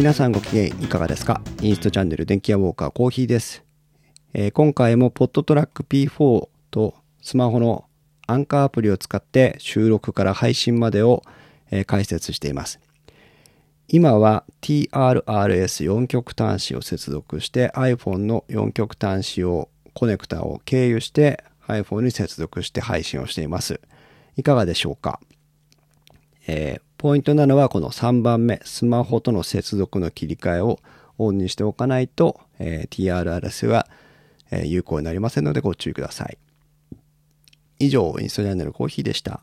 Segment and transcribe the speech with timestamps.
[0.00, 1.42] 皆さんご機嫌いかがですか？
[1.60, 3.62] インストチャンネル電気屋ウォーカーコーヒーです、
[4.32, 7.84] えー、今回もポッドトラック P4 とスマホの
[8.26, 11.22] アンカーアプリを使って収録から配信までを、
[11.70, 12.80] えー、解説しています。
[13.88, 23.82] 今は TRRS4 極端子を接続して iPhone の4極端子をコネクタを経由して iPhone に接続して配信をしています。
[24.38, 25.20] いかがでしょうか、
[26.46, 30.80] えー、ポイントなのはこの3番目、スマホとの接続の切り替えを
[31.16, 33.86] オンにしておかないと、えー、TRRS は、
[34.50, 36.36] え、有効になりませんのでご注意ください。
[37.78, 39.40] 以上、インストジャンネルコーヒーでした。